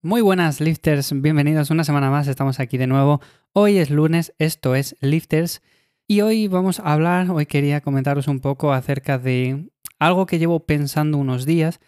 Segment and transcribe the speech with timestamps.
[0.00, 3.20] Muy buenas lifters, bienvenidos una semana más, estamos aquí de nuevo.
[3.52, 5.60] Hoy es lunes, esto es Lifters
[6.06, 10.60] y hoy vamos a hablar, hoy quería comentaros un poco acerca de algo que llevo
[10.60, 11.80] pensando unos días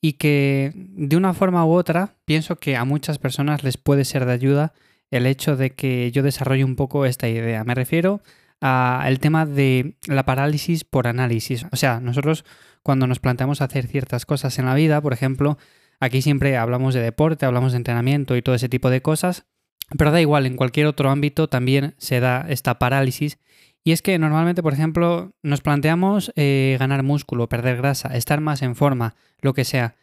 [0.00, 4.26] y que de una forma u otra pienso que a muchas personas les puede ser
[4.26, 4.72] de ayuda
[5.12, 7.62] el hecho de que yo desarrolle un poco esta idea.
[7.62, 8.22] Me refiero
[8.58, 11.64] al tema de la parálisis por análisis.
[11.70, 12.44] O sea, nosotros
[12.82, 15.58] cuando nos planteamos hacer ciertas cosas en la vida, por ejemplo,
[16.02, 19.46] Aquí siempre hablamos de deporte, hablamos de entrenamiento y todo ese tipo de cosas,
[19.96, 23.38] pero da igual, en cualquier otro ámbito también se da esta parálisis.
[23.84, 28.62] Y es que normalmente, por ejemplo, nos planteamos eh, ganar músculo, perder grasa, estar más
[28.62, 29.94] en forma, lo que sea.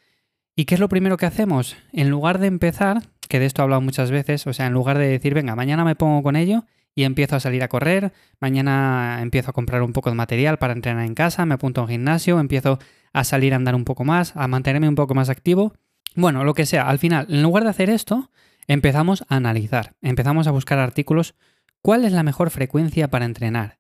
[0.56, 1.76] ¿Y qué es lo primero que hacemos?
[1.92, 4.98] En lugar de empezar, que de esto he hablado muchas veces, o sea, en lugar
[4.98, 6.64] de decir, venga, mañana me pongo con ello
[6.96, 10.72] y empiezo a salir a correr, mañana empiezo a comprar un poco de material para
[10.72, 12.80] entrenar en casa, me apunto a un gimnasio, empiezo
[13.12, 15.74] a salir a andar un poco más, a mantenerme un poco más activo,
[16.20, 18.32] bueno, lo que sea, al final, en lugar de hacer esto,
[18.68, 21.36] empezamos a analizar, empezamos a buscar artículos,
[21.82, 23.80] ¿cuál es la mejor frecuencia para entrenar?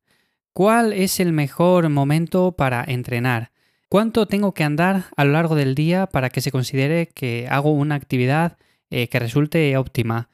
[0.53, 3.51] ¿Cuál es el mejor momento para entrenar?
[3.87, 7.71] ¿Cuánto tengo que andar a lo largo del día para que se considere que hago
[7.71, 8.57] una actividad
[8.89, 10.29] eh, que resulte óptima?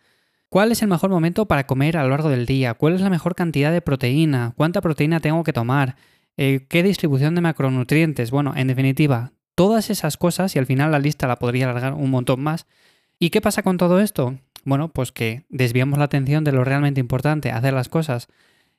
[0.49, 2.73] ¿Cuál es el mejor momento para comer a lo largo del día?
[2.73, 4.53] ¿Cuál es la mejor cantidad de proteína?
[4.55, 5.95] ¿Cuánta proteína tengo que tomar?
[6.37, 8.31] Eh, ¿Qué distribución de macronutrientes?
[8.31, 12.11] Bueno, en definitiva, Todas esas cosas, y al final la lista la podría alargar un
[12.11, 12.67] montón más.
[13.19, 14.37] ¿Y qué pasa con todo esto?
[14.65, 18.27] Bueno, pues que desviamos la atención de lo realmente importante, hacer las cosas.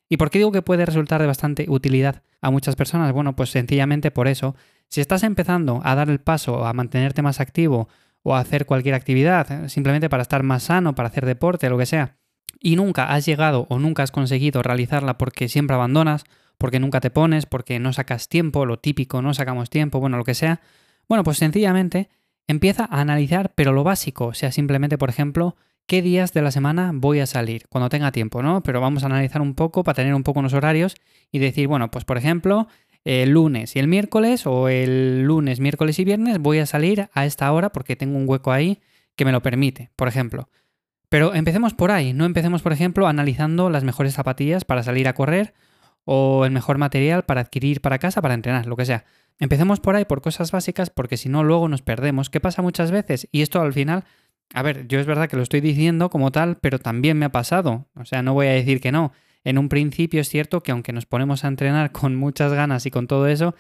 [0.09, 3.13] ¿Y por qué digo que puede resultar de bastante utilidad a muchas personas?
[3.13, 4.55] Bueno, pues sencillamente por eso.
[4.89, 7.89] Si estás empezando a dar el paso a mantenerte más activo
[8.23, 11.87] o a hacer cualquier actividad, simplemente para estar más sano, para hacer deporte, lo que
[11.87, 12.17] sea,
[12.61, 16.25] y nunca has llegado o nunca has conseguido realizarla porque siempre abandonas,
[16.59, 20.25] porque nunca te pones, porque no sacas tiempo, lo típico, no sacamos tiempo, bueno, lo
[20.25, 20.61] que sea.
[21.09, 22.09] Bueno, pues sencillamente
[22.47, 26.51] empieza a analizar, pero lo básico, o sea, simplemente, por ejemplo, qué días de la
[26.51, 28.63] semana voy a salir, cuando tenga tiempo, ¿no?
[28.63, 30.97] Pero vamos a analizar un poco para tener un poco unos horarios
[31.31, 32.69] y decir, bueno, pues por ejemplo,
[33.05, 37.25] el lunes y el miércoles o el lunes, miércoles y viernes voy a salir a
[37.25, 38.81] esta hora porque tengo un hueco ahí
[39.15, 40.49] que me lo permite, por ejemplo.
[41.09, 45.15] Pero empecemos por ahí, no empecemos, por ejemplo, analizando las mejores zapatillas para salir a
[45.15, 45.55] correr
[46.05, 49.05] o el mejor material para adquirir para casa, para entrenar, lo que sea.
[49.39, 52.31] Empecemos por ahí por cosas básicas porque si no luego nos perdemos.
[52.31, 53.29] ¿Qué pasa muchas veces?
[53.33, 54.05] Y esto al final,
[54.55, 57.33] a ver, yo es verdad que lo estoy diciendo como tal, pero también me ha
[57.33, 57.87] pasado.
[57.95, 59.13] O sea, no voy a decir que no.
[59.45, 62.91] En un principio es cierto que aunque nos ponemos a entrenar con muchas ganas y
[62.91, 63.55] con todo eso,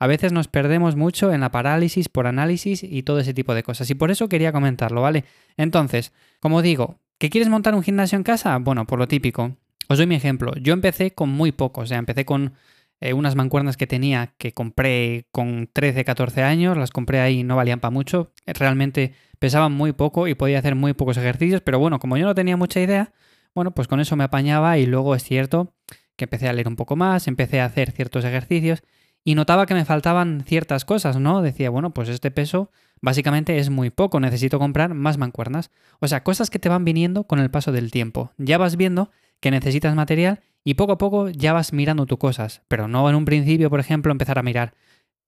[0.00, 3.62] a veces nos perdemos mucho en la parálisis por análisis y todo ese tipo de
[3.62, 3.90] cosas.
[3.90, 5.24] Y por eso quería comentarlo, ¿vale?
[5.58, 8.56] Entonces, como digo, ¿que quieres montar un gimnasio en casa?
[8.58, 9.56] Bueno, por lo típico.
[9.88, 10.52] Os doy mi ejemplo.
[10.54, 12.54] Yo empecé con muy poco, o sea, empecé con
[13.02, 17.56] eh, unas mancuernas que tenía que compré con 13, 14 años, las compré ahí, no
[17.56, 21.98] valían para mucho, realmente pesaban muy poco y podía hacer muy pocos ejercicios, pero bueno,
[21.98, 23.12] como yo no tenía mucha idea,
[23.54, 25.74] bueno, pues con eso me apañaba y luego es cierto
[26.16, 28.82] que empecé a leer un poco más, empecé a hacer ciertos ejercicios
[29.24, 31.42] y notaba que me faltaban ciertas cosas, ¿no?
[31.42, 32.70] Decía, bueno, pues este peso
[33.02, 35.70] básicamente es muy poco, necesito comprar más mancuernas.
[36.00, 38.32] O sea, cosas que te van viniendo con el paso del tiempo.
[38.38, 39.10] Ya vas viendo
[39.40, 43.16] que necesitas material y poco a poco ya vas mirando tus cosas, pero no en
[43.16, 44.74] un principio, por ejemplo, empezar a mirar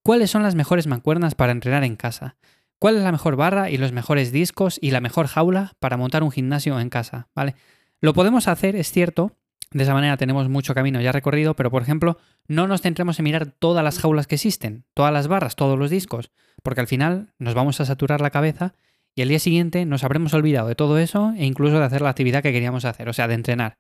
[0.03, 2.37] cuáles son las mejores mancuernas para entrenar en casa,
[2.79, 6.23] cuál es la mejor barra y los mejores discos y la mejor jaula para montar
[6.23, 7.55] un gimnasio en casa, ¿vale?
[8.01, 9.37] Lo podemos hacer, es cierto,
[9.73, 12.19] de esa manera tenemos mucho camino ya recorrido, pero por ejemplo,
[12.49, 15.91] no nos centremos en mirar todas las jaulas que existen, todas las barras, todos los
[15.91, 16.31] discos,
[16.63, 18.75] porque al final nos vamos a saturar la cabeza
[19.15, 22.11] y el día siguiente nos habremos olvidado de todo eso e incluso de hacer la
[22.11, 23.79] actividad que queríamos hacer, o sea, de entrenar.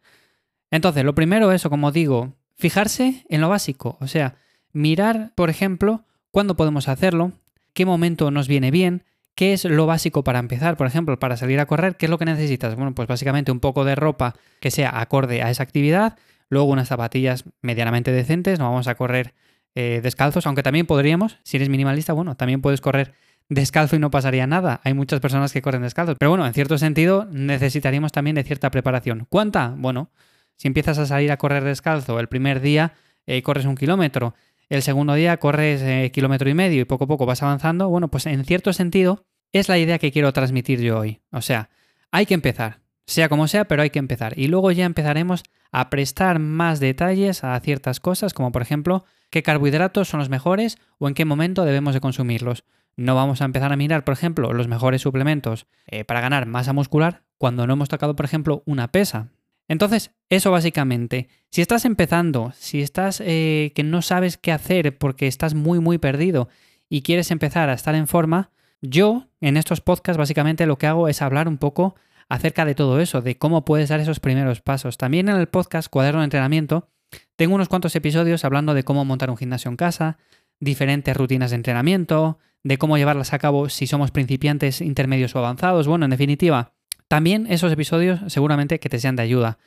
[0.71, 4.37] Entonces, lo primero es, como digo, fijarse en lo básico, o sea,
[4.73, 7.33] mirar, por ejemplo, cuándo podemos hacerlo,
[7.75, 9.05] qué momento nos viene bien,
[9.35, 12.19] qué es lo básico para empezar, por ejemplo, para salir a correr, qué es lo
[12.19, 12.75] que necesitas.
[12.75, 16.89] Bueno, pues básicamente un poco de ropa que sea acorde a esa actividad, luego unas
[16.89, 19.35] zapatillas medianamente decentes, no vamos a correr
[19.75, 23.15] eh, descalzos, aunque también podríamos, si eres minimalista, bueno, también puedes correr
[23.49, 24.81] descalzo y no pasaría nada.
[24.85, 28.71] Hay muchas personas que corren descalzos, pero bueno, en cierto sentido necesitaríamos también de cierta
[28.71, 29.27] preparación.
[29.29, 29.75] ¿Cuánta?
[29.77, 30.11] Bueno,
[30.57, 32.93] si empiezas a salir a correr descalzo, el primer día
[33.27, 34.35] eh, corres un kilómetro,
[34.73, 38.09] el segundo día corres eh, kilómetro y medio y poco a poco vas avanzando, bueno,
[38.09, 41.21] pues en cierto sentido es la idea que quiero transmitir yo hoy.
[41.31, 41.69] O sea,
[42.11, 44.33] hay que empezar, sea como sea, pero hay que empezar.
[44.39, 45.43] Y luego ya empezaremos
[45.73, 50.79] a prestar más detalles a ciertas cosas, como por ejemplo, qué carbohidratos son los mejores
[50.97, 52.65] o en qué momento debemos de consumirlos.
[52.97, 56.73] No vamos a empezar a mirar, por ejemplo, los mejores suplementos eh, para ganar masa
[56.73, 59.29] muscular cuando no hemos tocado, por ejemplo, una pesa.
[59.73, 61.29] Entonces, eso básicamente.
[61.51, 65.97] Si estás empezando, si estás eh, que no sabes qué hacer porque estás muy, muy
[65.97, 66.51] perdido
[66.91, 68.51] y quieres empezar a estar en forma,
[68.83, 71.95] Yo, en estos podcasts, básicamente lo que hago es hablar un poco
[72.29, 74.99] acerca de todo eso, de cómo puedes dar esos primeros pasos.
[74.99, 76.91] También en el podcast Cuaderno de Entrenamiento
[77.37, 80.19] tengo unos cuantos episodios hablando de cómo montar un gimnasio en casa,
[80.61, 85.89] diferentes rutinas de entrenamiento, de cómo llevarlas a cabo si somos principiantes, intermedios o avanzados.
[85.89, 86.75] Bueno, en definitiva,
[87.13, 89.59] también esos episodios seguramente que te sean de ayuda.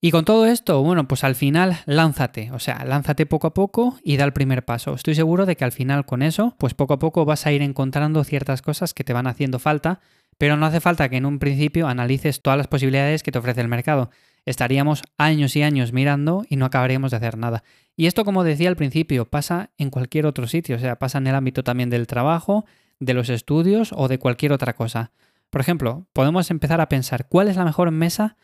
[0.00, 3.98] Y con todo esto, bueno, pues al final lánzate, o sea, lánzate poco a poco
[4.02, 4.94] y da el primer paso.
[4.94, 7.60] Estoy seguro de que al final con eso, pues poco a poco vas a ir
[7.60, 10.00] encontrando ciertas cosas que te van haciendo falta,
[10.38, 13.60] pero no hace falta que en un principio analices todas las posibilidades que te ofrece
[13.60, 14.08] el mercado.
[14.46, 17.64] Estaríamos años y años mirando y no acabaríamos de hacer nada.
[17.98, 21.26] Y esto, como decía al principio, pasa en cualquier otro sitio, o sea, pasa en
[21.26, 22.64] el ámbito también del trabajo,
[22.98, 25.12] de los estudios o de cualquier otra cosa.
[25.54, 28.36] Por ejemplo, podemos empezar a pensar cuál es la mejor mesa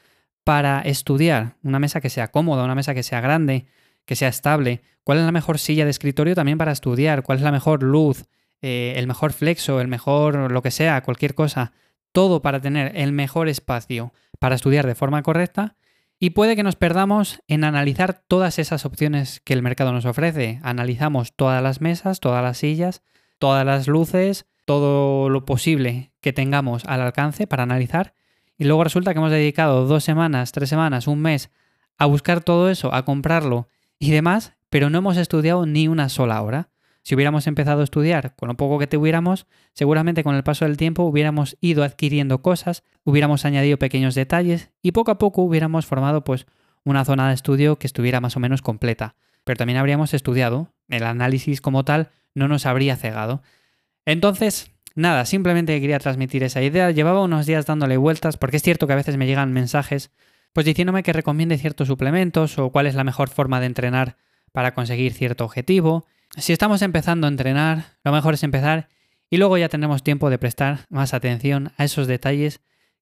[0.45, 3.67] para estudiar, una mesa que sea cómoda, una mesa que sea grande,
[4.05, 7.43] que sea estable, cuál es la mejor silla de escritorio también para estudiar, cuál es
[7.43, 8.27] la mejor luz,
[8.62, 11.73] eh, el mejor flexo, el mejor lo que sea, cualquier cosa,
[12.12, 15.75] todo para tener el mejor espacio para estudiar de forma correcta.
[16.21, 20.61] Y puede que nos perdamos en analizar todas esas opciones que el mercado nos ofrece.
[20.63, 23.03] Analizamos todas las mesas, todas las sillas,
[23.41, 28.15] todas las luces, todo lo posible que tengamos al alcance para analizar
[28.61, 31.51] y luego resulta que hemos dedicado dos semanas, tres semanas, un mes
[31.97, 33.69] a buscar todo eso, a comprarlo
[33.99, 36.69] y demás, pero no hemos estudiado ni una sola hora.
[37.03, 40.77] Si hubiéramos empezado a estudiar con lo poco que tuviéramos, seguramente con el paso del
[40.77, 46.23] tiempo hubiéramos ido adquiriendo cosas, hubiéramos añadido pequeños detalles y poco a poco hubiéramos formado
[46.23, 46.47] pues
[46.85, 49.15] una zona de estudio que estuviera más o menos completa.
[49.45, 53.43] Pero también habríamos estudiado, el análisis como tal no nos habría cegado.
[54.05, 56.91] Entonces, Nada, simplemente quería transmitir esa idea.
[56.91, 60.11] Llevaba unos días dándole vueltas, porque es cierto que a veces me llegan mensajes,
[60.52, 64.17] pues diciéndome que recomiende ciertos suplementos o cuál es la mejor forma de entrenar
[64.52, 66.06] para conseguir cierto objetivo.
[66.37, 68.88] Si estamos empezando a entrenar, lo mejor es empezar
[69.31, 72.61] y luego ya tendremos tiempo de prestar más atención a esos detalles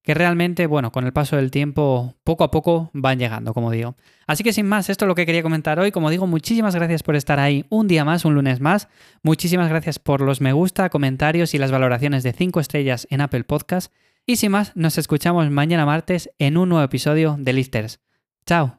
[0.08, 3.94] que realmente, bueno, con el paso del tiempo, poco a poco van llegando, como digo.
[4.26, 5.92] Así que sin más, esto es lo que quería comentar hoy.
[5.92, 8.88] Como digo, muchísimas gracias por estar ahí un día más, un lunes más.
[9.22, 13.44] Muchísimas gracias por los me gusta, comentarios y las valoraciones de 5 estrellas en Apple
[13.44, 13.92] Podcast.
[14.24, 18.00] Y sin más, nos escuchamos mañana martes en un nuevo episodio de Lifters.
[18.46, 18.77] Chao.